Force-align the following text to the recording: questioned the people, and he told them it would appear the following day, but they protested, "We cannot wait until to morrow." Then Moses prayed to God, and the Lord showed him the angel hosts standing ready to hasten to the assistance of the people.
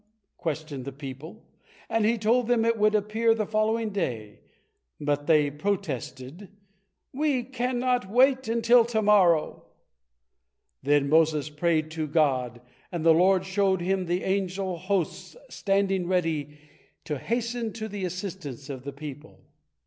questioned 0.35 0.83
the 0.83 0.91
people, 0.91 1.45
and 1.87 2.05
he 2.05 2.17
told 2.17 2.47
them 2.47 2.65
it 2.65 2.75
would 2.75 2.95
appear 2.95 3.35
the 3.35 3.45
following 3.45 3.91
day, 3.91 4.39
but 4.99 5.27
they 5.27 5.51
protested, 5.51 6.49
"We 7.13 7.43
cannot 7.43 8.09
wait 8.09 8.47
until 8.47 8.83
to 8.85 9.01
morrow." 9.03 9.63
Then 10.81 11.07
Moses 11.07 11.51
prayed 11.51 11.91
to 11.91 12.07
God, 12.07 12.61
and 12.91 13.05
the 13.05 13.13
Lord 13.13 13.45
showed 13.45 13.81
him 13.81 14.07
the 14.07 14.23
angel 14.23 14.75
hosts 14.79 15.37
standing 15.51 16.07
ready 16.07 16.57
to 17.05 17.19
hasten 17.19 17.71
to 17.73 17.87
the 17.87 18.03
assistance 18.03 18.71
of 18.71 18.81
the 18.83 18.93
people. 18.93 19.45